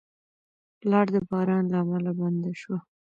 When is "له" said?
1.71-1.77